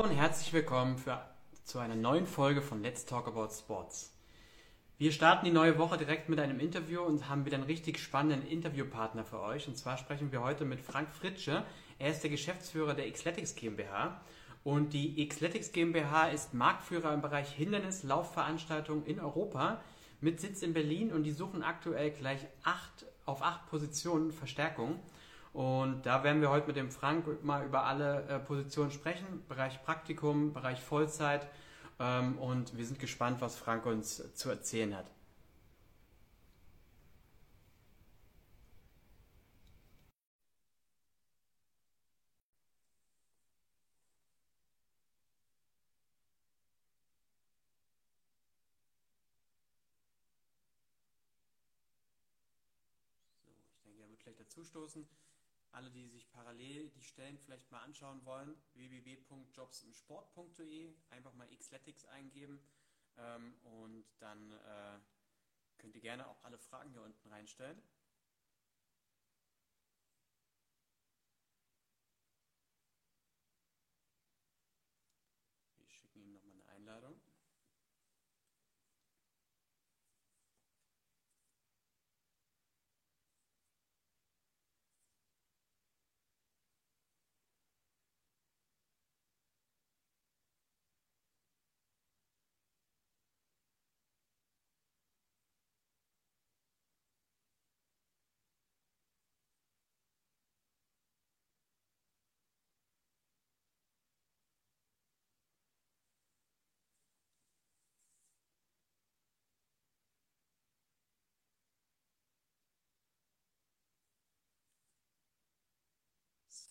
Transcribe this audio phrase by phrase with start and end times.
[0.00, 1.20] Hallo und herzlich willkommen für,
[1.62, 4.16] zu einer neuen Folge von Let's Talk About Sports.
[4.96, 8.48] Wir starten die neue Woche direkt mit einem Interview und haben wieder einen richtig spannenden
[8.48, 9.68] Interviewpartner für euch.
[9.68, 11.64] Und zwar sprechen wir heute mit Frank Fritsche.
[11.98, 14.22] Er ist der Geschäftsführer der Xletics GmbH.
[14.64, 19.82] Und die Xletics GmbH ist Marktführer im Bereich Hindernislaufveranstaltungen in Europa
[20.22, 24.98] mit Sitz in Berlin und die suchen aktuell gleich acht, auf acht Positionen Verstärkung.
[25.52, 29.82] Und da werden wir heute mit dem Frank mal über alle äh, Positionen sprechen, Bereich
[29.84, 31.46] Praktikum, Bereich Vollzeit.
[31.98, 35.06] Ähm, und wir sind gespannt, was Frank uns zu erzählen hat.
[54.22, 55.06] gleich dazustoßen.
[55.72, 62.60] Alle, die sich parallel die Stellen vielleicht mal anschauen wollen, www.jobsimsport.de, einfach mal Xletics eingeben
[63.16, 64.98] ähm, und dann äh,
[65.78, 67.80] könnt ihr gerne auch alle Fragen hier unten reinstellen.
[75.78, 77.20] Wir schicken ihm nochmal eine Einladung.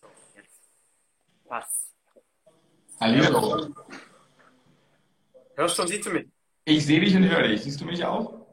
[0.02, 0.62] So, jetzt
[1.48, 1.94] passt.
[3.00, 3.74] Hallo.
[5.56, 6.28] Hörst du und siehst du mich?
[6.66, 7.64] Ich sehe dich und höre dich.
[7.64, 8.46] Siehst du mich auch?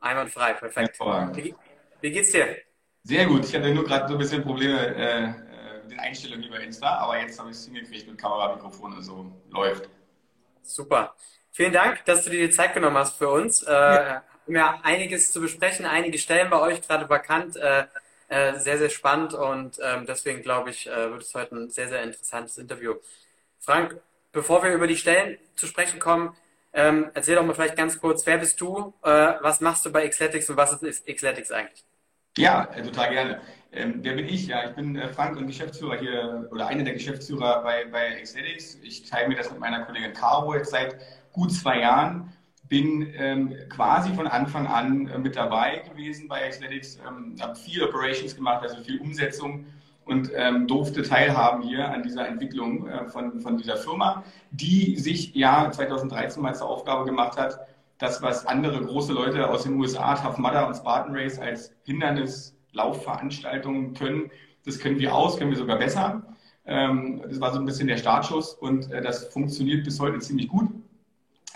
[0.00, 0.98] Einwandfrei, perfekt.
[1.34, 1.54] Wie,
[2.00, 2.56] wie, geht's dir?
[3.02, 3.44] Sehr gut.
[3.44, 6.98] Ich hatte nur gerade so ein bisschen Probleme äh, äh, mit den Einstellungen über Insta,
[6.98, 9.32] aber jetzt habe ich es hingekriegt mit Kamera, Mikrofon und so.
[9.50, 9.88] Läuft.
[10.62, 11.14] Super.
[11.50, 13.62] Vielen Dank, dass du dir die Zeit genommen hast für uns.
[13.62, 14.22] Äh, ja.
[14.46, 17.56] ja einiges zu besprechen, einige Stellen bei euch gerade vakant.
[17.56, 17.86] Äh,
[18.28, 21.88] äh, sehr, sehr spannend und ähm, deswegen glaube ich, äh, wird es heute ein sehr,
[21.88, 22.94] sehr interessantes Interview.
[23.58, 24.00] Frank,
[24.32, 26.36] bevor wir über die Stellen zu sprechen kommen,
[26.72, 30.06] ähm, erzähl doch mal vielleicht ganz kurz, wer bist du, äh, was machst du bei
[30.08, 31.84] Xletics und was ist Xletics eigentlich?
[32.36, 33.40] Ja, äh, total gerne.
[33.72, 34.46] Ähm, wer bin ich?
[34.46, 38.78] Ja, ich bin äh, Frank und Geschäftsführer hier oder einer der Geschäftsführer bei, bei Xletics.
[38.82, 40.96] Ich teile mir das mit meiner Kollegin Caro jetzt seit
[41.32, 42.32] gut zwei Jahren
[42.68, 47.84] bin ähm, quasi von Anfang an äh, mit dabei gewesen bei Athletics, ähm, habe viel
[47.84, 49.66] Operations gemacht, also viel Umsetzung
[50.04, 55.34] und ähm, durfte teilhaben hier an dieser Entwicklung äh, von, von dieser Firma, die sich
[55.34, 57.60] ja 2013 mal zur Aufgabe gemacht hat,
[57.98, 63.94] das, was andere große Leute aus den USA, Tough Mudder und Spartan Race als Hindernislaufveranstaltungen
[63.94, 64.30] können,
[64.64, 66.22] das können wir aus, können wir sogar besser.
[66.66, 70.48] Ähm, das war so ein bisschen der Startschuss und äh, das funktioniert bis heute ziemlich
[70.48, 70.68] gut.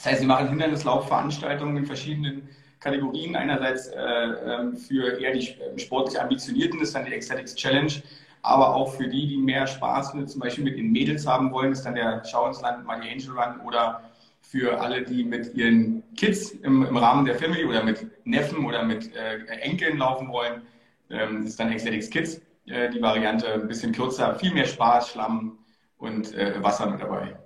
[0.03, 2.49] Das heißt, sie machen Hindernislaufveranstaltungen in verschiedenen
[2.81, 3.37] Kategorien.
[3.37, 7.93] Einerseits äh, ähm, für eher die sportlich Ambitionierten, ist dann die Ecstatics Challenge,
[8.41, 11.73] aber auch für die, die mehr Spaß mit, zum Beispiel mit den Mädels haben wollen,
[11.73, 14.01] ist dann der Schau ins Land, Money Angel Run oder
[14.41, 18.83] für alle, die mit ihren Kids im, im Rahmen der Family oder mit Neffen oder
[18.83, 20.63] mit äh, Enkeln laufen wollen,
[21.11, 25.59] ähm, ist dann Ecstatics Kids äh, die Variante, ein bisschen kürzer, viel mehr Spaß, Schlamm
[25.99, 27.37] und äh, Wasser mit dabei.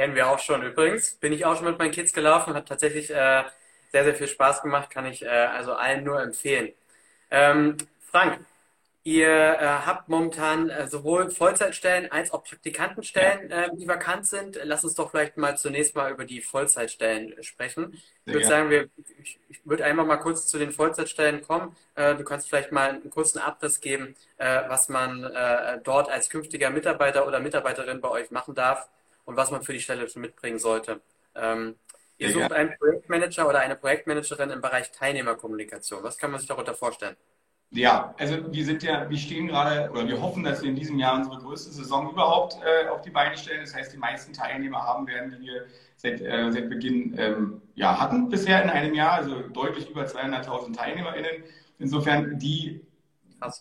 [0.00, 1.16] Kennen wir auch schon übrigens.
[1.16, 3.44] Bin ich auch schon mit meinen Kids gelaufen, hat tatsächlich äh,
[3.92, 6.72] sehr, sehr viel Spaß gemacht, kann ich äh, also allen nur empfehlen.
[7.30, 7.76] Ähm,
[8.10, 8.40] Frank,
[9.04, 14.58] ihr äh, habt momentan äh, sowohl Vollzeitstellen als auch Praktikantenstellen, äh, die vakant sind.
[14.64, 18.00] Lass uns doch vielleicht mal zunächst mal über die Vollzeitstellen sprechen.
[18.24, 18.88] Ich würde sagen, wir,
[19.22, 21.76] ich, ich würde einmal mal kurz zu den Vollzeitstellen kommen.
[21.94, 26.30] Äh, du kannst vielleicht mal einen kurzen Abriss geben, äh, was man äh, dort als
[26.30, 28.88] künftiger Mitarbeiter oder Mitarbeiterin bei euch machen darf
[29.30, 31.00] und was man für die Stelle mitbringen sollte.
[31.36, 31.76] Ähm,
[32.18, 36.02] ihr ja, sucht einen Projektmanager oder eine Projektmanagerin im Bereich Teilnehmerkommunikation.
[36.02, 37.16] Was kann man sich darunter vorstellen?
[37.70, 40.98] Ja, also wir sind ja, wir stehen gerade oder wir hoffen, dass wir in diesem
[40.98, 43.60] Jahr unsere größte Saison überhaupt äh, auf die Beine stellen.
[43.60, 48.00] Das heißt, die meisten Teilnehmer haben werden, die wir seit, äh, seit Beginn ähm, ja,
[48.00, 51.44] hatten bisher in einem Jahr, also deutlich über 200.000 TeilnehmerInnen.
[51.78, 52.80] Insofern, die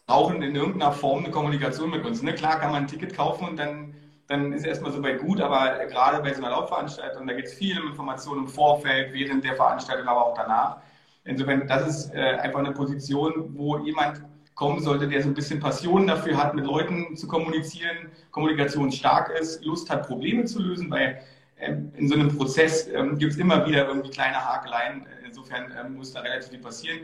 [0.08, 2.24] brauchen in irgendeiner Form eine Kommunikation mit uns.
[2.24, 2.34] Ne?
[2.34, 3.94] Klar kann man ein Ticket kaufen und dann
[4.30, 7.56] dann ist erstmal so weit gut, aber gerade bei so einer Laufveranstaltung, da gibt es
[7.56, 10.78] viele Informationen im Vorfeld, während der Veranstaltung, aber auch danach.
[11.26, 14.22] Insofern, das ist äh, einfach eine Position, wo jemand
[14.54, 19.32] kommen sollte, der so ein bisschen Passion dafür hat, mit Leuten zu kommunizieren, Kommunikation stark
[19.32, 21.22] ist, Lust hat, Probleme zu lösen, weil
[21.58, 25.08] ähm, in so einem Prozess ähm, gibt es immer wieder irgendwie kleine Hakeleien.
[25.26, 27.00] Insofern ähm, muss da relativ viel passieren.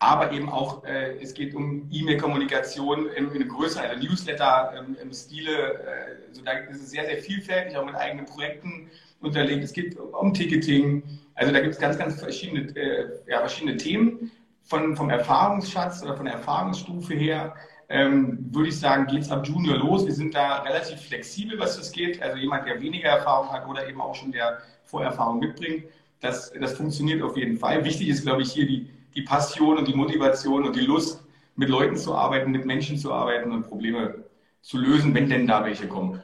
[0.00, 5.12] Aber eben auch, äh, es geht um E-Mail-Kommunikation in, in größeren, also Newsletter ähm, im
[5.12, 5.74] Stile.
[5.74, 8.88] Äh, so da ist es sehr, sehr vielfältig, auch mit eigenen Projekten
[9.20, 9.64] unterlegt.
[9.64, 11.02] Es geht um Ticketing.
[11.34, 14.30] Also da gibt es ganz, ganz verschiedene, äh, ja, verschiedene Themen.
[14.62, 17.54] Von, vom Erfahrungsschatz oder von der Erfahrungsstufe her
[17.88, 20.06] ähm, würde ich sagen, geht es ab Junior los.
[20.06, 22.22] Wir sind da relativ flexibel, was das geht.
[22.22, 25.84] Also jemand, der weniger Erfahrung hat oder eben auch schon der Vorerfahrung mitbringt,
[26.20, 27.84] das, das funktioniert auf jeden Fall.
[27.84, 31.24] Wichtig ist, glaube ich, hier die, die Passion und die Motivation und die Lust,
[31.56, 34.22] mit Leuten zu arbeiten, mit Menschen zu arbeiten und Probleme
[34.60, 36.22] zu lösen, wenn denn da welche kommen.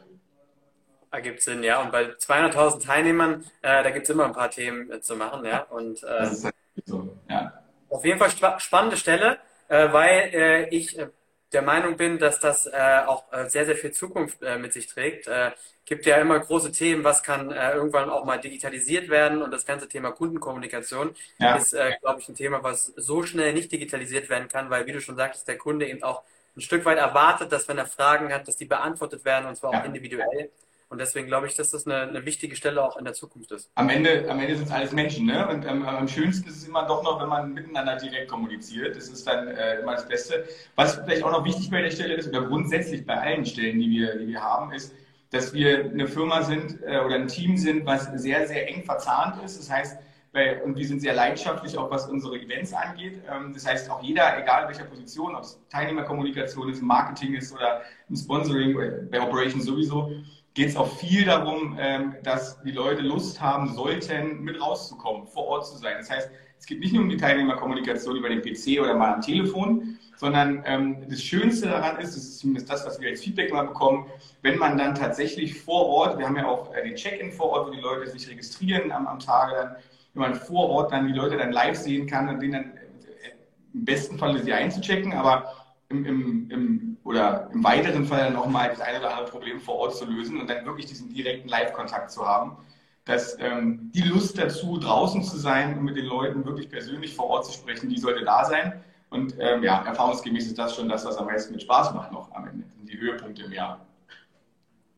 [1.10, 1.82] Ergibt Sinn, ja.
[1.82, 5.44] Und bei 200.000 Teilnehmern, äh, da gibt es immer ein paar Themen äh, zu machen,
[5.44, 5.62] ja.
[5.62, 6.52] Und äh, das ist
[6.84, 7.52] so, ja.
[7.88, 11.08] auf jeden Fall sp spannende Stelle, äh, weil äh, ich äh,
[11.52, 15.28] der Meinung bin, dass das auch sehr, sehr viel Zukunft mit sich trägt.
[15.28, 15.52] Äh,
[15.84, 19.86] gibt ja immer große Themen, was kann irgendwann auch mal digitalisiert werden und das ganze
[19.86, 21.56] Thema Kundenkommunikation ja.
[21.56, 25.00] ist, glaube ich, ein Thema, was so schnell nicht digitalisiert werden kann, weil, wie du
[25.00, 26.22] schon sagtest, der Kunde eben auch
[26.56, 29.70] ein Stück weit erwartet, dass wenn er Fragen hat, dass die beantwortet werden und zwar
[29.70, 29.84] auch ja.
[29.84, 30.50] individuell.
[30.88, 33.70] Und deswegen glaube ich, dass das eine, eine, wichtige Stelle auch in der Zukunft ist.
[33.74, 35.48] Am Ende, am Ende sind es alles Menschen, ne?
[35.48, 38.96] Und ähm, am schönsten ist es immer doch noch, wenn man miteinander direkt kommuniziert.
[38.96, 40.44] Das ist dann äh, immer das Beste.
[40.76, 43.90] Was vielleicht auch noch wichtig bei der Stelle ist, oder grundsätzlich bei allen Stellen, die
[43.90, 44.94] wir, die wir haben, ist,
[45.30, 49.42] dass wir eine Firma sind äh, oder ein Team sind, was sehr, sehr eng verzahnt
[49.42, 49.58] ist.
[49.58, 49.98] Das heißt,
[50.32, 53.22] bei, und wir sind sehr leidenschaftlich, auch was unsere Events angeht.
[53.30, 57.82] Ähm, das heißt, auch jeder, egal welcher Position, ob es Teilnehmerkommunikation ist, Marketing ist oder
[58.08, 60.12] im Sponsoring, bei Operations sowieso,
[60.54, 65.46] geht es auch viel darum, ähm, dass die Leute Lust haben sollten, mit rauszukommen, vor
[65.46, 65.94] Ort zu sein.
[65.98, 69.20] Das heißt, es geht nicht nur um die Teilnehmerkommunikation über den PC oder mal am
[69.20, 73.50] Telefon, sondern ähm, das Schönste daran ist, das ist zumindest das, was wir als Feedback
[73.50, 74.06] immer bekommen,
[74.42, 77.66] wenn man dann tatsächlich vor Ort, wir haben ja auch äh, den Check-in vor Ort,
[77.66, 79.76] wo die Leute sich registrieren am, am Tage dann,
[80.14, 83.32] wenn man vor Ort dann die Leute dann live sehen kann und denen dann äh,
[83.74, 85.52] im besten Fall sie einzuchecken, aber
[85.98, 89.96] im, im, im, oder im weiteren Fall nochmal das eine oder andere Problem vor Ort
[89.96, 92.56] zu lösen und dann wirklich diesen direkten Live-Kontakt zu haben.
[93.04, 97.26] Dass ähm, die Lust dazu, draußen zu sein und mit den Leuten wirklich persönlich vor
[97.26, 98.82] Ort zu sprechen, die sollte da sein.
[99.10, 102.32] Und ähm, ja, erfahrungsgemäß ist das schon das, was am meisten mit Spaß macht noch
[102.32, 102.64] am Ende.
[102.82, 103.86] Die Höhepunkte im Jahr.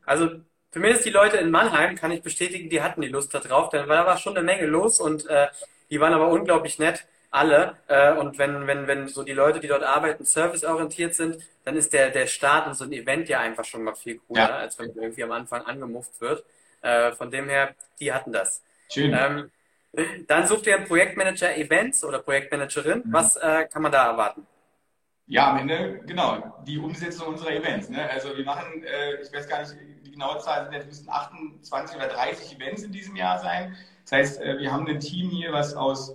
[0.05, 0.31] Also
[0.71, 4.07] zumindest die Leute in Mannheim kann ich bestätigen, die hatten die Lust darauf, denn da
[4.07, 5.49] war schon eine Menge los und äh,
[5.91, 7.77] die waren aber unglaublich nett alle.
[7.89, 11.93] Äh, und wenn, wenn, wenn so die Leute, die dort arbeiten, serviceorientiert sind, dann ist
[11.93, 14.57] der, der Start in so ein Event ja einfach schon mal viel cooler, ja.
[14.57, 16.45] als wenn irgendwie am Anfang angemufft wird.
[16.83, 18.63] Äh, von dem her, die hatten das.
[18.91, 19.17] Schön.
[19.19, 19.51] Ähm,
[20.27, 23.03] dann sucht ihr einen Projektmanager Events oder Projektmanagerin.
[23.05, 23.13] Mhm.
[23.13, 24.47] Was äh, kann man da erwarten?
[25.29, 27.89] Ja, am Ende, genau, die Umsetzung unserer Events.
[27.89, 28.09] Ne?
[28.09, 29.75] Also wir machen, äh, ich weiß gar nicht,
[30.05, 33.77] die genaue Zahl sind jetzt müssen 28 oder 30 Events in diesem Jahr sein.
[34.05, 36.15] Das heißt, äh, wir haben ein Team hier, was aus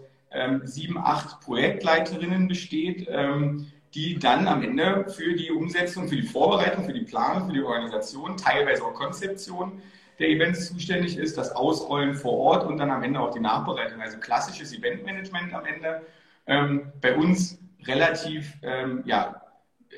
[0.63, 6.85] sieben, acht Projektleiterinnen besteht, ähm, die dann am Ende für die Umsetzung, für die Vorbereitung,
[6.85, 9.81] für die Planung, für die Organisation, teilweise auch Konzeption
[10.19, 14.01] der Events zuständig ist, das Ausrollen vor Ort und dann am Ende auch die Nachbereitung,
[14.01, 16.01] also klassisches Eventmanagement am Ende.
[16.47, 19.41] Ähm, bei uns relativ ähm, ja,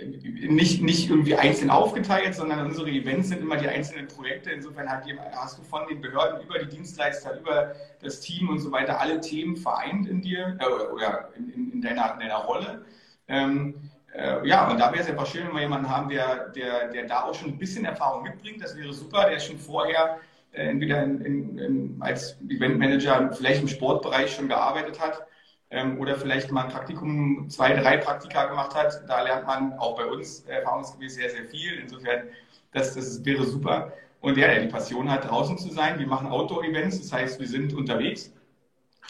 [0.01, 4.51] nicht, nicht irgendwie einzeln aufgeteilt, sondern unsere Events sind immer die einzelnen Projekte.
[4.51, 8.99] Insofern hast du von den Behörden über die Dienstleister, über das Team und so weiter
[8.99, 12.85] alle Themen vereint in dir äh, oder in, in, deiner, in deiner Rolle.
[13.27, 13.75] Ähm,
[14.13, 17.05] äh, ja, und da wäre es einfach schön, wenn wir jemanden haben, der, der, der
[17.05, 18.61] da auch schon ein bisschen Erfahrung mitbringt.
[18.61, 20.19] Das wäre super, der schon vorher
[20.53, 25.27] äh, entweder in, in, als Eventmanager vielleicht im Sportbereich schon gearbeitet hat
[25.73, 29.03] ähm, oder vielleicht mal ein Praktikum, zwei, drei Praktika gemacht hat.
[29.07, 31.79] Da lernt man auch bei uns erfahrungsgemäß sehr, sehr viel.
[31.79, 32.27] Insofern,
[32.71, 33.91] das, das wäre super.
[34.21, 35.97] Und ja, der die Passion hat, draußen zu sein.
[35.97, 38.31] Wir machen Outdoor-Events, das heißt, wir sind unterwegs.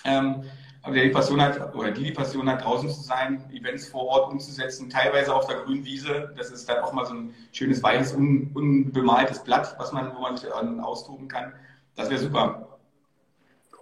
[0.05, 0.43] Ähm,
[0.82, 4.05] aber der die Passion hat, oder die die Passion hat, draußen zu sein, Events vor
[4.05, 6.34] Ort umzusetzen, teilweise auf der grünen Wiese.
[6.38, 10.22] Das ist dann auch mal so ein schönes, weißes, un, unbemaltes Blatt, was man, wo
[10.22, 11.53] man austoben kann.
[11.96, 12.79] Das wäre super.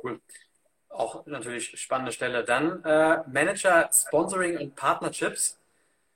[0.03, 0.19] Cool
[0.93, 2.43] auch natürlich spannende Stelle.
[2.43, 5.57] Dann äh, Manager, Sponsoring und Partnerships.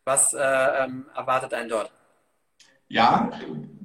[0.03, 1.91] Was äh, ähm, erwartet einen dort?
[2.88, 3.32] Ja,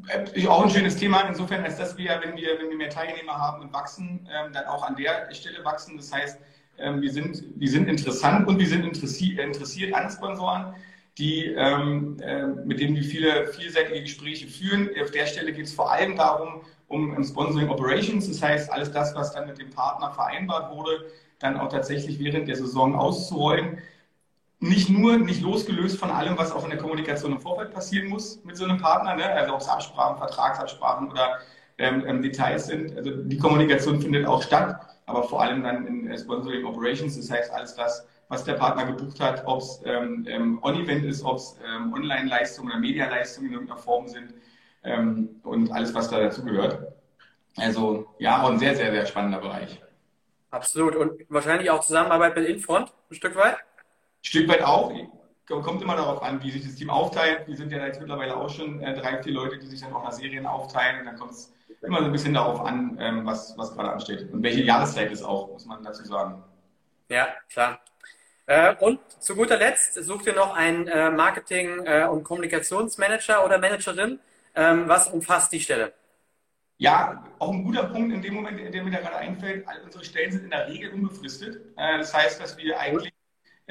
[0.08, 1.22] äh, auch ein schönes Thema.
[1.22, 4.66] Insofern, als dass wir, wenn wir, wenn wir mehr Teilnehmer haben und wachsen, ähm, dann
[4.66, 5.96] auch an der Stelle wachsen.
[5.96, 6.38] Das heißt,
[6.78, 10.74] ähm, wir, sind, wir sind interessant und wir sind interessiert, interessiert an Sponsoren,
[11.16, 14.90] die, ähm, äh, mit denen wir viele vielseitige Gespräche führen.
[15.02, 18.28] Auf der Stelle geht es vor allem darum, um Sponsoring Operations.
[18.28, 21.06] Das heißt, alles das, was dann mit dem Partner vereinbart wurde,
[21.38, 23.78] dann auch tatsächlich während der Saison auszurollen.
[24.58, 28.44] nicht nur, nicht losgelöst von allem, was auch in der Kommunikation im Vorfeld passieren muss
[28.44, 29.24] mit so einem Partner, ne?
[29.24, 31.38] also ob es Absprachen, Vertragsabsprachen oder
[31.78, 32.94] ähm, ähm, Details sind.
[32.94, 37.50] Also die Kommunikation findet auch statt, aber vor allem dann in Sponsoring Operations, das heißt
[37.52, 41.56] alles das, was der Partner gebucht hat, ob es ähm, ähm, On-Event ist, ob es
[41.66, 44.34] ähm, Online-Leistungen oder Media-Leistungen in irgendeiner Form sind
[44.84, 46.92] ähm, und alles, was da dazu gehört.
[47.56, 49.80] Also ja, auch ein sehr, sehr, sehr spannender Bereich.
[50.50, 50.96] Absolut.
[50.96, 53.56] Und wahrscheinlich auch Zusammenarbeit mit Infront ein Stück weit?
[54.22, 54.92] Stück weit auch.
[55.46, 57.48] Kommt immer darauf an, wie sich das Team aufteilt.
[57.48, 60.04] Wir sind ja jetzt mittlerweile auch schon äh, drei, vier Leute, die sich dann auch
[60.04, 61.00] nach Serien aufteilen.
[61.00, 64.32] Und dann kommt es immer so ein bisschen darauf an, ähm, was, was gerade ansteht.
[64.32, 66.44] Und welche Jahreszeit ist auch, muss man dazu sagen.
[67.08, 67.80] Ja, klar.
[68.46, 73.58] Äh, und zu guter Letzt sucht ihr noch einen äh, Marketing- äh, und Kommunikationsmanager oder
[73.58, 74.20] Managerin.
[74.54, 75.92] Ähm, was umfasst die Stelle?
[76.78, 79.68] Ja, auch ein guter Punkt in dem Moment, der mir da gerade einfällt.
[79.68, 81.60] All unsere Stellen sind in der Regel unbefristet.
[81.76, 83.12] Äh, das heißt, dass wir eigentlich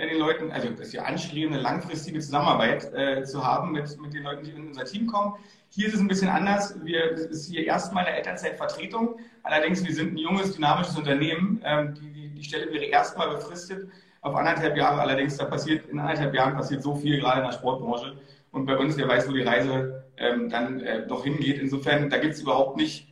[0.08, 4.24] den Leuten, also dass wir anstreben, eine langfristige Zusammenarbeit äh, zu haben mit, mit den
[4.24, 5.36] Leuten, die in unser Team kommen.
[5.70, 6.76] Hier ist es ein bisschen anders.
[6.84, 9.20] Wir, es ist hier erstmal eine Elternzeitvertretung.
[9.44, 11.62] Allerdings, wir sind ein junges, dynamisches Unternehmen.
[11.64, 13.90] Ähm, die, die, die Stelle wäre erstmal befristet
[14.22, 15.02] auf anderthalb Jahre.
[15.02, 18.18] Allerdings, da passiert in anderthalb Jahren passiert so viel, gerade in der Sportbranche.
[18.52, 21.60] Und bei uns, wer weiß, wo die Reise ähm, dann äh, doch hingeht.
[21.60, 23.08] Insofern, da gibt es überhaupt nicht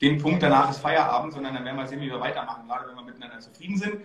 [0.00, 2.96] den Punkt, danach ist Feierabend, sondern dann werden wir sehen, wie wir weitermachen, gerade wenn
[2.96, 4.00] wir miteinander zufrieden sind.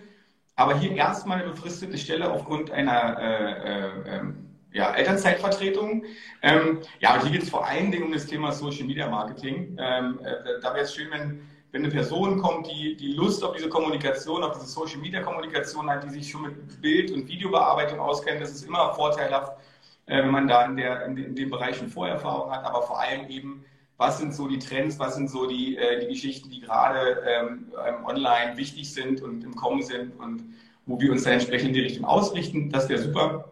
[0.56, 6.04] Aber hier erstmal eine befristete Stelle aufgrund einer äh, äh, ähm, ja, Elternzeitvertretung.
[6.42, 9.76] Ähm, ja, und hier geht es vor allen Dingen um das Thema Social Media Marketing.
[9.78, 11.40] Ähm, äh, da wäre es schön, wenn,
[11.72, 15.88] wenn eine Person kommt, die, die Lust auf diese Kommunikation, auf diese Social Media Kommunikation
[15.88, 18.40] hat, die sich schon mit Bild- und Videobearbeitung auskennt.
[18.40, 19.58] Das ist immer vorteilhaft,
[20.06, 23.64] wenn man da in, der, in, in den Bereichen Vorerfahrung hat, aber vor allem eben
[23.96, 27.72] was sind so die Trends, was sind so die, äh, die Geschichten, die gerade ähm,
[27.86, 30.42] ähm, online wichtig sind und im Kommen sind und
[30.86, 32.70] wo wir uns dann entsprechend in die Richtung ausrichten.
[32.70, 33.50] Das wäre super.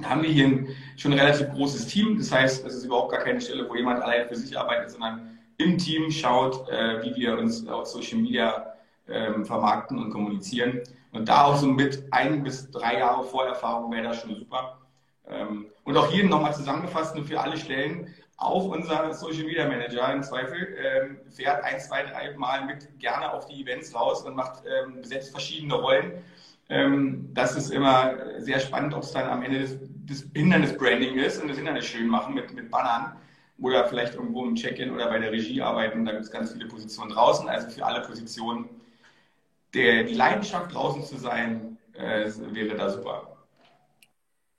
[0.00, 2.18] Da haben wir hier ein, schon ein relativ großes Team.
[2.18, 5.38] Das heißt, es ist überhaupt gar keine Stelle, wo jemand alleine für sich arbeitet, sondern
[5.58, 8.74] im Team schaut, äh, wie wir uns auf Social Media
[9.06, 10.80] ähm, vermarkten und kommunizieren.
[11.12, 14.78] Und da auch so mit ein bis drei Jahre Vorerfahrung wäre das schon super.
[15.28, 20.12] Ähm, und auch hier nochmal zusammengefasst, nur für alle Stellen, auch unser Social Media Manager
[20.12, 24.34] im Zweifel ähm, fährt ein, zwei, drei Mal mit gerne auf die Events raus und
[24.34, 26.12] macht ähm, besetzt verschiedene Rollen.
[26.68, 31.40] Ähm, das ist immer sehr spannend, ob es dann am Ende des, des Hindernis-Branding ist
[31.40, 33.16] und das Hindernis schön machen mit, mit Bannern
[33.58, 36.04] oder vielleicht irgendwo im Check-in oder bei der Regie arbeiten.
[36.04, 37.48] Da gibt es ganz viele Positionen draußen.
[37.48, 38.68] Also für alle Positionen
[39.74, 43.33] der, die Leidenschaft draußen zu sein, äh, wäre da super.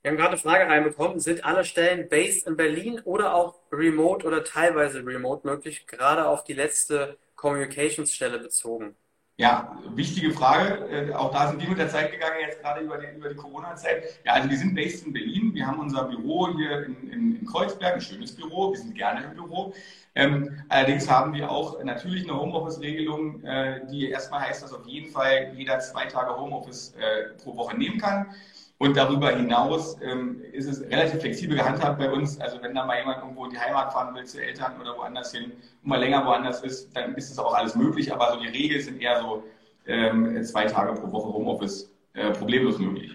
[0.06, 1.18] Wir haben gerade eine Frage reinbekommen.
[1.18, 6.44] Sind alle Stellen based in Berlin oder auch remote oder teilweise remote möglich, gerade auf
[6.44, 8.94] die letzte Communications-Stelle bezogen?
[9.36, 11.08] Ja, wichtige Frage.
[11.08, 13.34] Äh, auch da sind wir mit der Zeit gegangen, jetzt gerade über die, über die
[13.34, 14.20] Corona-Zeit.
[14.24, 15.52] Ja, also wir sind based in Berlin.
[15.52, 18.70] Wir haben unser Büro hier in, in, in Kreuzberg, ein schönes Büro.
[18.70, 19.74] Wir sind gerne im Büro.
[20.14, 25.10] Ähm, allerdings haben wir auch natürlich eine Homeoffice-Regelung, äh, die erstmal heißt, dass auf jeden
[25.10, 28.32] Fall jeder zwei Tage Homeoffice äh, pro Woche nehmen kann.
[28.78, 32.38] Und darüber hinaus ähm, ist es relativ flexibel gehandhabt bei uns.
[32.40, 35.32] Also wenn da mal jemand irgendwo in die Heimat fahren will zu Eltern oder woanders
[35.32, 35.44] hin
[35.82, 38.12] und mal länger woanders ist, dann ist es auch alles möglich.
[38.12, 39.44] Aber so die Regeln sind eher so
[39.86, 43.12] ähm, zwei Tage pro Woche Homeoffice äh, problemlos möglich.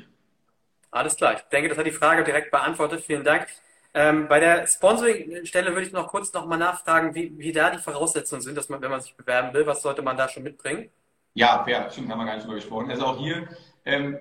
[0.89, 1.36] Alles klar.
[1.36, 3.01] Ich denke, das hat die Frage direkt beantwortet.
[3.01, 3.48] Vielen Dank.
[3.94, 7.77] Ähm, bei der Sponsoring-Stelle würde ich noch kurz noch mal nachfragen, wie, wie da die
[7.77, 10.89] Voraussetzungen sind, dass man, wenn man sich bewerben will, was sollte man da schon mitbringen?
[11.34, 12.89] Ja, fair, stimmt, haben wir gar nicht drüber gesprochen.
[12.89, 13.48] Also auch hier
[13.86, 14.18] ähm,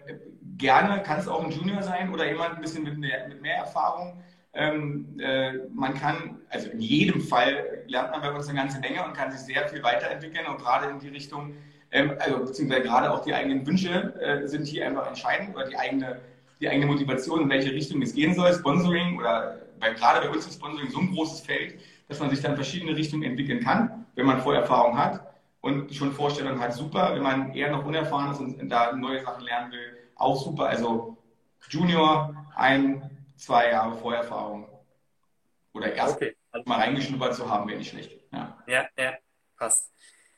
[0.60, 3.56] gerne kann es auch ein Junior sein oder jemand ein bisschen mit mehr, mit mehr
[3.56, 4.22] Erfahrung.
[4.52, 9.04] Ähm, äh, man kann, also in jedem Fall lernt man bei uns eine ganze Menge
[9.04, 11.54] und kann sich sehr viel weiterentwickeln und gerade in die Richtung,
[11.92, 15.76] ähm, also beziehungsweise gerade auch die eigenen Wünsche äh, sind hier einfach entscheidend oder die
[15.76, 16.20] eigene,
[16.60, 18.52] die eigene Motivation, in welche Richtung es gehen soll.
[18.52, 22.40] Sponsoring oder bei, gerade bei uns ist Sponsoring so ein großes Feld, dass man sich
[22.40, 27.14] dann verschiedene Richtungen entwickeln kann, wenn man Vorerfahrung hat und schon Vorstellung hat, super.
[27.14, 30.66] Wenn man eher noch unerfahren ist und da neue Sachen lernen will, auch super.
[30.66, 31.16] Also
[31.68, 34.68] Junior, ein, zwei Jahre Vorerfahrung
[35.72, 36.36] oder erst okay.
[36.64, 38.12] mal reingeschnuppert zu haben, wäre nicht schlecht.
[38.32, 39.12] Ja, ja, ja
[39.56, 39.90] passt.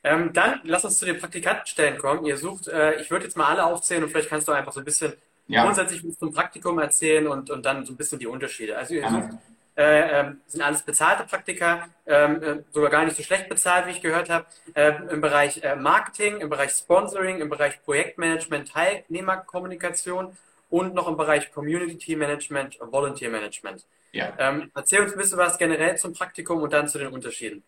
[0.04, 2.26] Ähm, dann lass uns zu den Praktikantenstellen kommen.
[2.26, 4.80] Ihr sucht, äh, ich würde jetzt mal alle aufzählen und vielleicht kannst du einfach so
[4.80, 5.14] ein bisschen
[5.46, 5.64] ja.
[5.64, 8.76] grundsätzlich zum Praktikum erzählen und, und dann so ein bisschen die Unterschiede.
[8.76, 9.38] Also ihr sucht
[9.76, 13.92] äh, ähm, sind alles bezahlte Praktika, ähm, äh, sogar gar nicht so schlecht bezahlt, wie
[13.92, 20.36] ich gehört habe, äh, im Bereich äh, Marketing, im Bereich Sponsoring, im Bereich Projektmanagement, Teilnehmerkommunikation
[20.68, 23.84] und noch im Bereich Community Management, Volunteer Management.
[24.12, 24.32] Ja.
[24.38, 27.62] Ähm, erzähl uns ein bisschen was generell zum Praktikum und dann zu den Unterschieden.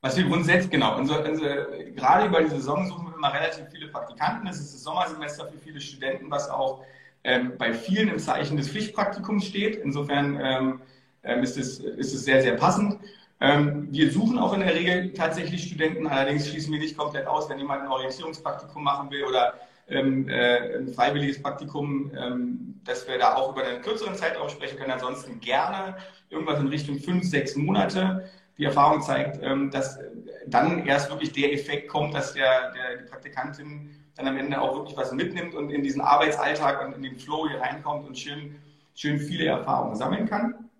[0.00, 3.88] Was wir grundsätzlich, genau, unsere, unsere, gerade über die Saison suchen wir immer relativ viele
[3.88, 4.46] Praktikanten.
[4.46, 6.84] Es ist das Sommersemester für viele Studenten, was auch
[7.24, 9.76] ähm, bei vielen im Zeichen des Pflichtpraktikums steht.
[9.76, 10.80] Insofern ähm, ähm,
[11.24, 12.98] ist, es, ist es sehr, sehr passend.
[13.40, 17.48] Ähm, wir suchen auch in der Regel tatsächlich Studenten, allerdings schließen wir nicht komplett aus,
[17.48, 19.54] wenn jemand ein Orientierungspraktikum machen will oder
[19.88, 24.78] ähm, äh, ein freiwilliges Praktikum, ähm, dass wir da auch über einen kürzeren Zeitraum sprechen
[24.78, 24.92] können.
[24.92, 25.96] Ansonsten gerne
[26.30, 28.30] irgendwas in Richtung fünf, sechs Monate.
[28.56, 29.98] Die Erfahrung zeigt, ähm, dass
[30.46, 34.76] dann erst wirklich der Effekt kommt, dass der, der, die Praktikantin dann am Ende auch
[34.76, 38.56] wirklich was mitnimmt und in diesen Arbeitsalltag und in den Flow hier reinkommt und schön,
[38.94, 40.70] schön viele Erfahrungen sammeln kann.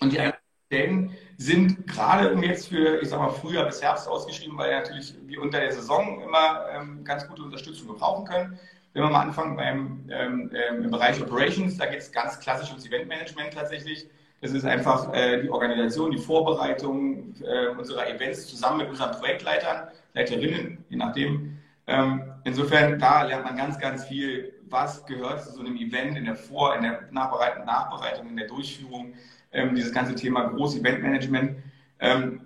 [0.00, 0.18] Und die
[0.66, 5.40] Stellen sind gerade jetzt für, ich sag mal, Frühjahr bis Herbst ausgeschrieben, weil natürlich wir
[5.40, 8.58] unter der Saison immer ähm, ganz gute Unterstützung gebrauchen können.
[8.92, 12.68] Wenn wir mal anfangen beim, ähm, ähm im Bereich Operations, da geht es ganz klassisch
[12.70, 14.08] ums Eventmanagement tatsächlich.
[14.40, 19.88] Das ist einfach äh, die Organisation, die Vorbereitung äh, unserer Events zusammen mit unseren Projektleitern,
[20.14, 21.58] Leiterinnen, je nachdem.
[21.86, 26.24] Ähm, insofern, da lernt man ganz, ganz viel, was gehört zu so einem Event in
[26.24, 29.14] der Vor-, in der Nachbereitung, Nachbereitung, in der Durchführung,
[29.52, 31.56] ähm, dieses ganze Thema Groß-Eventmanagement.
[32.00, 32.40] Ähm,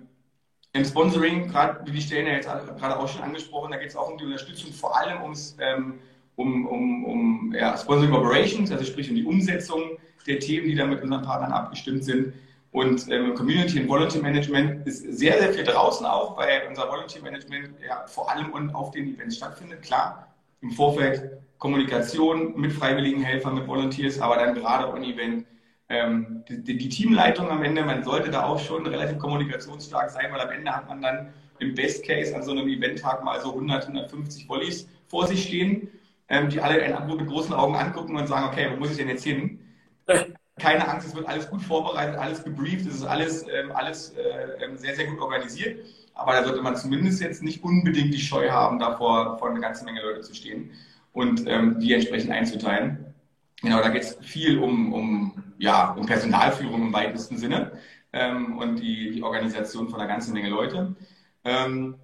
[0.73, 3.95] Im Sponsoring, gerade wie die Stellen ja jetzt gerade auch schon angesprochen, da geht es
[3.95, 5.99] auch um die Unterstützung, vor allem ums, ähm,
[6.35, 9.97] um, um, um ja, Sponsoring Operations, also sprich um die Umsetzung
[10.27, 12.33] der Themen, die da mit unseren Partnern abgestimmt sind.
[12.71, 17.21] Und ähm, Community und Volunteer Management ist sehr, sehr viel draußen auch, weil unser Volunteer
[17.21, 19.81] Management ja vor allem auf den Events stattfindet.
[19.81, 20.27] Klar,
[20.61, 25.45] im Vorfeld Kommunikation mit freiwilligen Helfern, mit Volunteers, aber dann gerade on Event
[25.87, 30.41] ähm, die, die, Teamleitung am Ende, man sollte da auch schon relativ kommunikationsstark sein, weil
[30.41, 33.83] am Ende hat man dann im Best Case an so einem Eventtag mal so 100,
[33.83, 35.89] 150 Volleys vor sich stehen,
[36.27, 39.23] ähm, die alle mit großen Augen angucken und sagen, okay, wo muss ich denn jetzt
[39.23, 39.59] hin?
[40.57, 44.63] Keine Angst, es wird alles gut vorbereitet, alles gebrieft, es ist alles, ähm, alles äh,
[44.63, 45.85] ähm, sehr, sehr gut organisiert.
[46.13, 49.83] Aber da sollte man zumindest jetzt nicht unbedingt die Scheu haben, davor vor eine ganze
[49.83, 50.71] Menge Leute zu stehen
[51.11, 53.13] und ähm, die entsprechend einzuteilen.
[53.61, 57.71] Genau, da geht es viel um, um, ja, um Personalführung im weitesten Sinne
[58.11, 60.95] ähm, und die, die Organisation von einer ganzen Menge Leute.
[61.43, 61.95] Ähm,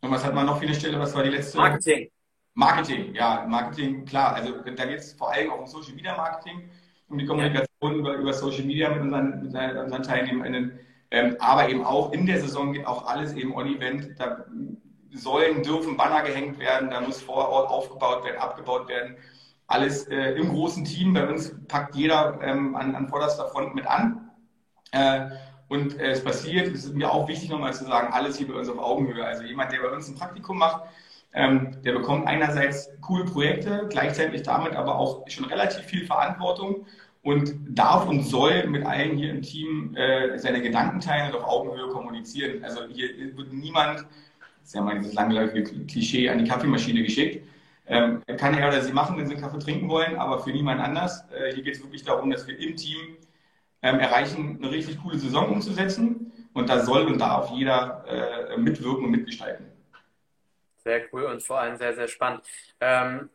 [0.00, 0.98] und was hat man noch für eine Stelle?
[1.00, 1.56] Was war die letzte?
[1.56, 2.10] Marketing.
[2.52, 4.34] Marketing, ja, Marketing, klar.
[4.34, 6.68] Also da geht es vor allem auch um Social Media Marketing,
[7.08, 10.78] um die Kommunikation über, über Social Media mit unseren, mit unseren Teilnehmern.
[11.10, 14.18] Ähm, aber eben auch in der Saison geht auch alles eben on-Event.
[14.18, 14.44] Da
[15.12, 19.16] sollen, dürfen Banner gehängt werden, da muss vor Ort aufgebaut werden, abgebaut werden
[19.74, 21.12] alles äh, im großen Team.
[21.14, 24.30] Bei uns packt jeder ähm, an, an vorderster Front mit an.
[24.92, 25.30] Äh,
[25.68, 28.54] und äh, es passiert, es ist mir auch wichtig nochmal zu sagen, alles hier bei
[28.54, 29.24] uns auf Augenhöhe.
[29.24, 30.84] Also jemand, der bei uns ein Praktikum macht,
[31.32, 36.86] ähm, der bekommt einerseits coole Projekte, gleichzeitig damit aber auch schon relativ viel Verantwortung
[37.22, 41.48] und darf und soll mit allen hier im Team äh, seine Gedanken teilen und auf
[41.48, 42.62] Augenhöhe kommunizieren.
[42.62, 47.44] Also hier wird niemand, das ist ja mal dieses langläufige Klischee, an die Kaffeemaschine geschickt,
[47.86, 51.24] ähm, kann er oder sie machen, wenn sie Kaffee trinken wollen, aber für niemand anders.
[51.30, 53.16] Äh, hier geht es wirklich darum, dass wir im Team
[53.82, 56.32] ähm, erreichen, eine richtig coole Saison umzusetzen.
[56.54, 59.66] Und da soll und darf jeder äh, mitwirken und mitgestalten.
[60.78, 62.42] Sehr cool und vor allem sehr, sehr spannend.
[62.80, 63.28] Ähm,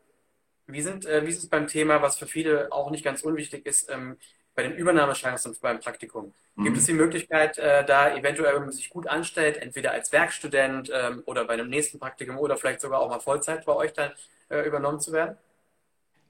[0.68, 3.66] wie, sind, äh, wie ist es beim Thema, was für viele auch nicht ganz unwichtig
[3.66, 4.18] ist, ähm,
[4.56, 6.34] bei den Übernahmechancen beim Praktikum?
[6.56, 6.64] Mhm.
[6.64, 10.90] Gibt es die Möglichkeit, äh, da eventuell, wenn man sich gut anstellt, entweder als Werkstudent
[10.94, 14.12] ähm, oder bei einem nächsten Praktikum oder vielleicht sogar auch mal Vollzeit bei euch dann
[14.50, 15.38] äh, übernommen zu werden?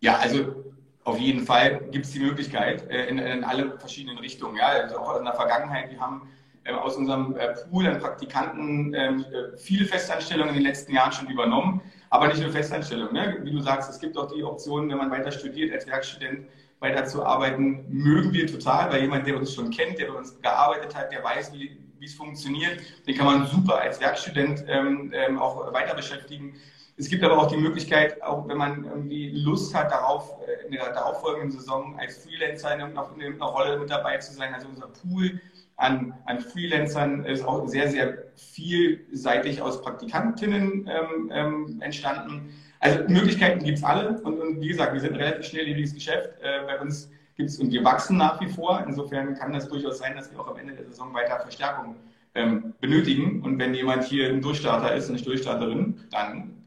[0.02, 0.64] Ja, also
[1.04, 4.58] auf jeden Fall gibt es die Möglichkeit äh, in, in, alle verschiedenen Richtungen.
[4.58, 6.30] Ja, also auch in der Vergangenheit, wir haben
[6.64, 11.12] äh, aus unserem äh, Pool an Praktikanten ähm, äh, viele Festanstellungen in den letzten Jahren
[11.12, 13.14] schon übernommen, aber nicht nur Festanstellungen.
[13.14, 13.40] Ne?
[13.42, 16.48] Wie du sagst, es gibt auch die Option, wenn man weiter studiert, als Werkstudent
[16.80, 20.40] weiter zu arbeiten, mögen wir total, weil jemand, der uns schon kennt, der bei uns
[20.42, 25.38] gearbeitet hat, der weiß, wie, es funktioniert, den kann man super als Werkstudent ähm, ähm,
[25.38, 26.56] auch weiter beschäftigen.
[27.00, 30.74] Es gibt aber auch die Möglichkeit, auch wenn man irgendwie Lust hat, darauf äh, in
[30.74, 34.54] der darauffolgenden Saison als Freelancer in irgendeiner Rolle mit dabei zu sein.
[34.54, 35.40] Also unser Pool
[35.78, 42.54] an, an Freelancern ist auch sehr, sehr vielseitig aus Praktikantinnen ähm, ähm, entstanden.
[42.82, 46.32] Also Möglichkeiten gibt es alle und, und, wie gesagt, wir sind ein relativ schnelllebiges Geschäft.
[46.42, 48.84] Äh, bei uns gibt es und wir wachsen nach wie vor.
[48.86, 51.96] Insofern kann das durchaus sein, dass wir auch am Ende der Saison weiter Verstärkung
[52.36, 53.42] ähm, benötigen.
[53.42, 56.59] Und wenn jemand hier ein Durchstarter ist, eine Durchstarterin, dann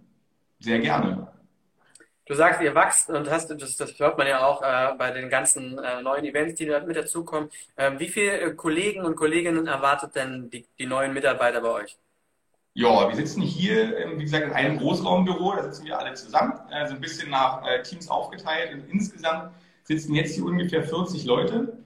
[0.62, 1.28] sehr gerne.
[2.24, 5.28] Du sagst, ihr wachst und hast, das, das hört man ja auch äh, bei den
[5.28, 7.50] ganzen äh, neuen Events, die mit dazukommen.
[7.76, 11.98] Ähm, wie viele äh, Kollegen und Kolleginnen erwartet denn die, die neuen Mitarbeiter bei euch?
[12.74, 16.54] Ja, wir sitzen hier, ähm, wie gesagt, in einem Großraumbüro, da sitzen wir alle zusammen,
[16.70, 21.76] also ein bisschen nach äh, Teams aufgeteilt und insgesamt sitzen jetzt hier ungefähr 40 Leute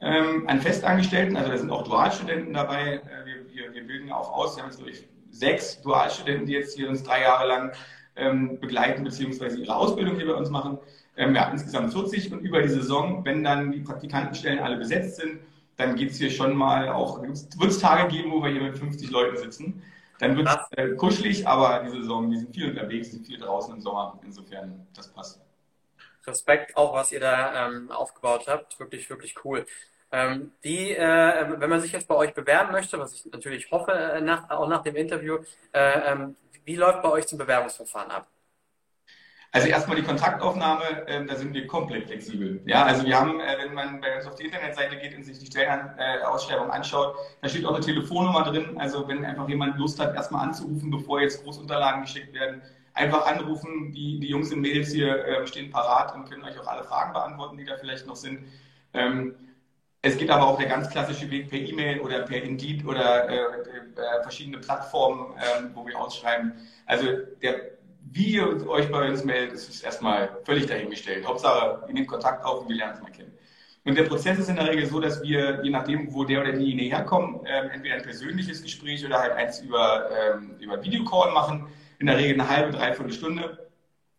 [0.00, 4.30] ähm, an Festangestellten, also da sind auch Dualstudenten dabei, äh, wir, wir, wir bilden auch
[4.32, 7.72] aus, wir haben jetzt durch sechs Dualstudenten, die jetzt hier uns drei Jahre lang
[8.16, 10.78] ähm, begleiten beziehungsweise ihre Ausbildung hier bei uns machen.
[11.16, 15.40] ähm, ja, insgesamt 40 und über die Saison, wenn dann die Praktikantenstellen alle besetzt sind,
[15.76, 18.78] dann geht es hier schon mal auch, wird es Tage geben, wo wir hier mit
[18.78, 19.82] 50 Leuten sitzen.
[20.20, 23.74] Dann wird es äh, kuschelig, aber die Saison, die sind viel unterwegs, sind viel draußen
[23.74, 24.18] im Sommer.
[24.24, 25.40] Insofern, das passt.
[26.26, 28.78] Respekt auch, was ihr da ähm, aufgebaut habt.
[28.78, 29.66] Wirklich, wirklich cool.
[30.12, 33.92] Ähm, die, äh, wenn man sich jetzt bei euch bewerben möchte, was ich natürlich hoffe,
[33.92, 35.38] äh, nach, auch nach dem Interview,
[35.72, 38.26] äh, ähm, wie läuft bei euch zum Bewerbungsverfahren ab?
[39.54, 42.60] Also erstmal die Kontaktaufnahme, äh, da sind wir komplett flexibel.
[42.66, 45.38] Ja, also wir haben, äh, wenn man bei uns auf die Internetseite geht und sich
[45.38, 48.76] die Stellenausschreibung anschaut, da steht auch eine Telefonnummer drin.
[48.78, 52.62] Also wenn einfach jemand Lust hat, erstmal anzurufen, bevor jetzt Großunterlagen geschickt werden,
[52.94, 53.92] einfach anrufen.
[53.92, 57.12] Die, die Jungs und Mädels hier äh, stehen parat und können euch auch alle Fragen
[57.12, 58.46] beantworten, die da vielleicht noch sind.
[58.92, 59.36] Ähm,
[60.04, 63.36] es geht aber auch der ganz klassische Weg per E-Mail oder per Indeed oder äh,
[63.36, 66.52] äh, verschiedene Plattformen, ähm, wo wir ausschreiben.
[66.86, 67.06] Also
[67.42, 67.74] der
[68.12, 71.26] wie ihr euch bei uns meldet, ist erstmal völlig dahingestellt.
[71.26, 73.32] Hauptsache, ihr nehmt Kontakt auf und wir lernen es mal kennen.
[73.84, 76.52] Und der Prozess ist in der Regel so, dass wir, je nachdem, wo der oder
[76.52, 81.66] diejenige herkommt, ähm, entweder ein persönliches Gespräch oder halt eins über, ähm, über Videocall machen.
[81.98, 83.70] In der Regel eine halbe, dreiviertel Stunde,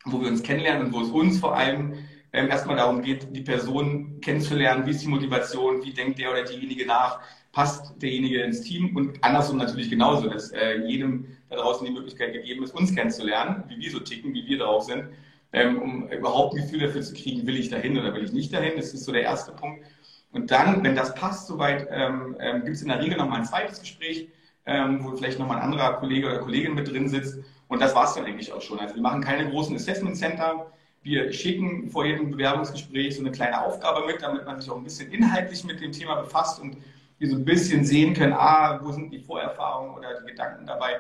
[0.04, 1.94] wo wir uns kennenlernen und wo es uns vor allem
[2.36, 4.86] ähm, erstmal darum geht, die Person kennenzulernen.
[4.86, 5.84] Wie ist die Motivation?
[5.84, 7.20] Wie denkt der oder diejenige nach?
[7.52, 8.96] Passt derjenige ins Team?
[8.96, 13.64] Und andersrum natürlich genauso, dass äh, jedem da draußen die Möglichkeit gegeben ist, uns kennenzulernen,
[13.70, 15.06] wie wir so ticken, wie wir drauf sind,
[15.54, 18.54] ähm, um überhaupt ein Gefühl dafür zu kriegen, will ich dahin oder will ich nicht
[18.54, 18.74] dahin.
[18.76, 19.86] Das ist so der erste Punkt.
[20.34, 23.46] Und dann, wenn das passt soweit, ähm, ähm, gibt es in der Regel nochmal ein
[23.46, 24.28] zweites Gespräch,
[24.66, 27.40] ähm, wo vielleicht nochmal ein anderer Kollege oder Kollegin mit drin sitzt.
[27.70, 28.80] Und das war es dann eigentlich auch schon.
[28.80, 30.72] Also wir machen keine großen Assessment Center.
[31.06, 34.84] Wir schicken vor jedem Bewerbungsgespräch so eine kleine Aufgabe mit, damit man sich auch ein
[34.84, 36.78] bisschen inhaltlich mit dem Thema befasst und
[37.20, 41.00] wir so ein bisschen sehen können, ah, wo sind die Vorerfahrungen oder die Gedanken dabei.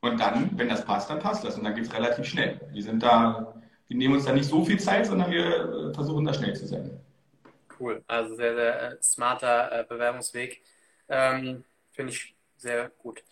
[0.00, 1.56] Und dann, wenn das passt, dann passt das.
[1.58, 2.60] Und dann geht es relativ schnell.
[2.70, 3.52] Wir sind da,
[3.88, 6.68] wir nehmen uns da nicht so viel Zeit, sondern wir äh, versuchen da schnell zu
[6.68, 7.00] sein.
[7.80, 8.00] Cool.
[8.06, 10.62] Also sehr, sehr äh, smarter äh, Bewerbungsweg.
[11.08, 13.24] Ähm, Finde ich sehr gut.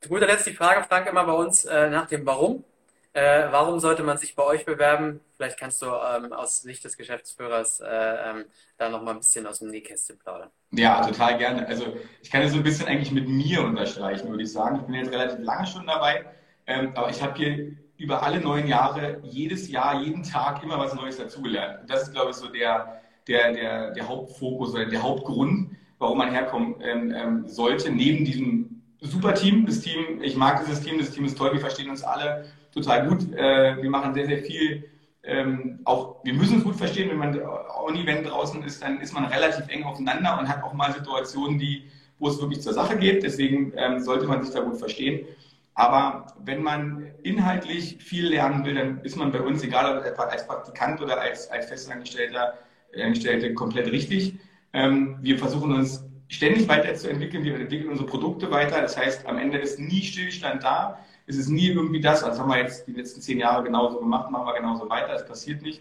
[0.00, 2.64] Zu guter Letzt die Frage, Frank, immer bei uns nach dem Warum.
[3.12, 5.20] Äh, warum sollte man sich bei euch bewerben?
[5.36, 8.44] Vielleicht kannst du ähm, aus Sicht des Geschäftsführers äh, ähm,
[8.78, 10.50] da noch mal ein bisschen aus dem Nähkästchen plaudern.
[10.70, 11.66] Ja, total gerne.
[11.66, 14.76] Also ich kann das so ein bisschen eigentlich mit mir unterstreichen, würde ich sagen.
[14.76, 16.24] Ich bin jetzt relativ lange schon dabei,
[16.68, 20.94] ähm, aber ich habe hier über alle neun Jahre jedes Jahr, jeden Tag immer was
[20.94, 21.80] Neues dazugelernt.
[21.82, 26.18] Und das ist, glaube ich, so der, der, der, der Hauptfokus oder der Hauptgrund, warum
[26.18, 29.66] man herkommen ähm, ähm, sollte, neben diesem super Team.
[29.66, 33.08] Das Team, ich mag dieses Team, das Team ist toll, wir verstehen uns alle total
[33.08, 33.32] gut.
[33.34, 34.84] Äh, wir machen sehr, sehr viel.
[35.22, 37.38] Ähm, auch wir müssen es gut verstehen, wenn man
[37.84, 41.84] On-Event draußen ist, dann ist man relativ eng aufeinander und hat auch mal Situationen, die,
[42.18, 43.22] wo es wirklich zur Sache geht.
[43.22, 45.26] Deswegen ähm, sollte man sich da gut verstehen.
[45.74, 50.46] Aber wenn man inhaltlich viel lernen will, dann ist man bei uns, egal ob als
[50.46, 52.54] Praktikant oder als, als Festangestellter,
[53.00, 54.34] Angestellte, komplett richtig.
[54.72, 57.44] Ähm, wir versuchen uns ständig weiterzuentwickeln.
[57.44, 58.80] Wir entwickeln unsere Produkte weiter.
[58.82, 60.98] Das heißt, am Ende ist nie Stillstand da
[61.30, 64.30] ist es nie irgendwie das, als haben wir jetzt die letzten zehn Jahre genauso gemacht,
[64.30, 65.80] machen wir genauso weiter, das passiert nicht.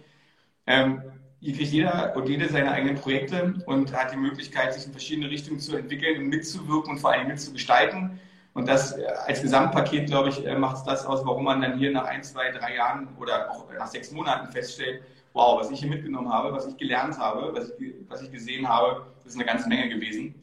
[0.68, 1.02] Ähm,
[1.42, 5.30] hier kriegt jeder und jede seine eigenen Projekte und hat die Möglichkeit, sich in verschiedene
[5.30, 8.20] Richtungen zu entwickeln und mitzuwirken und vor allem mitzugestalten.
[8.54, 11.80] Und das äh, als Gesamtpaket, glaube ich, äh, macht es das aus, warum man dann
[11.80, 15.02] hier nach ein, zwei, drei Jahren oder auch nach sechs Monaten feststellt,
[15.34, 18.68] wow, was ich hier mitgenommen habe, was ich gelernt habe, was ich, was ich gesehen
[18.68, 20.36] habe, das ist eine ganze Menge gewesen.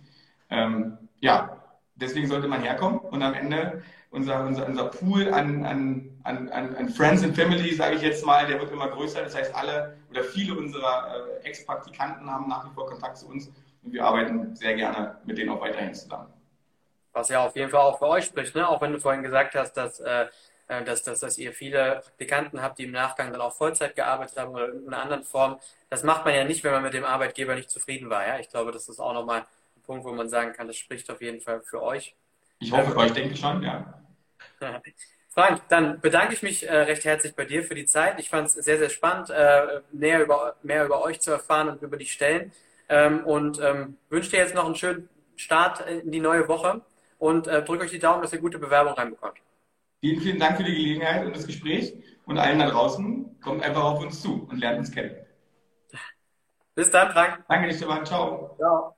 [0.50, 1.56] Ähm, ja,
[1.94, 6.88] deswegen sollte man herkommen und am Ende unser, unser, unser Pool an, an, an, an
[6.88, 9.22] Friends and Family, sage ich jetzt mal, der wird immer größer.
[9.22, 13.50] Das heißt, alle oder viele unserer äh, Ex-Praktikanten haben nach wie vor Kontakt zu uns
[13.82, 16.32] und wir arbeiten sehr gerne mit denen auch weiterhin zusammen.
[17.12, 18.68] Was ja auf jeden Fall auch für euch spricht, ne?
[18.68, 20.26] auch wenn du vorhin gesagt hast, dass, äh,
[20.68, 24.36] äh dass, dass, dass ihr viele Praktikanten habt, die im Nachgang dann auch Vollzeit gearbeitet
[24.36, 25.58] haben oder in einer anderen Form.
[25.88, 28.26] Das macht man ja nicht, wenn man mit dem Arbeitgeber nicht zufrieden war.
[28.26, 28.38] Ja?
[28.38, 31.22] Ich glaube, das ist auch nochmal ein Punkt, wo man sagen kann, das spricht auf
[31.22, 32.14] jeden Fall für euch.
[32.58, 34.02] Ich hoffe, ähm, ich denke schon, ja.
[35.28, 38.18] Frank, dann bedanke ich mich äh, recht herzlich bei dir für die Zeit.
[38.18, 41.82] Ich fand es sehr, sehr spannend, äh, näher über, mehr über euch zu erfahren und
[41.82, 42.52] über die Stellen.
[42.88, 46.80] Ähm, und ähm, wünsche dir jetzt noch einen schönen Start in die neue Woche
[47.18, 49.38] und äh, drücke euch die Daumen, dass ihr gute Bewerbung reinbekommt.
[50.00, 51.94] Vielen, vielen Dank für die Gelegenheit und das Gespräch.
[52.26, 55.16] Und allen da draußen, kommt einfach auf uns zu und lernt uns kennen.
[56.74, 57.44] Bis dann, Frank.
[57.48, 58.04] Danke, Stefan.
[58.04, 58.54] Ciao.
[58.58, 58.95] Ciao.